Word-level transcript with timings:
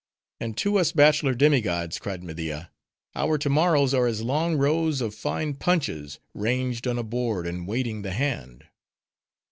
"And 0.39 0.57
to 0.57 0.79
us 0.79 0.91
bachelor 0.93 1.35
demi 1.35 1.61
gods," 1.61 1.99
cried 1.99 2.23
Media 2.23 2.71
"our 3.15 3.37
to 3.37 3.49
morrows 3.51 3.93
are 3.93 4.07
as 4.07 4.23
long 4.23 4.55
rows 4.55 4.99
of 4.99 5.13
fine 5.13 5.53
punches, 5.53 6.17
ranged 6.33 6.87
on 6.87 6.97
a 6.97 7.03
board, 7.03 7.45
and 7.45 7.67
waiting 7.67 8.01
the 8.01 8.09
hand." 8.13 8.63